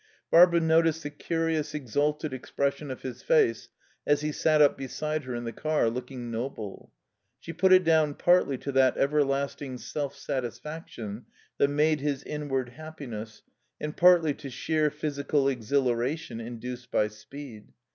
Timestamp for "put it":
7.53-7.83